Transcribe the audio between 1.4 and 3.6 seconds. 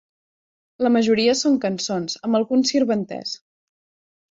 són cançons, amb algun sirventès.